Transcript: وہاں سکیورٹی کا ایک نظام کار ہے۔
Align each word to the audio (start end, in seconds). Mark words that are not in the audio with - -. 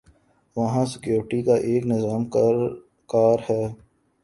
وہاں 0.57 0.85
سکیورٹی 0.93 1.39
کا 1.47 1.55
ایک 1.67 1.83
نظام 1.85 2.21
کار 3.13 3.37
ہے۔ 3.49 3.63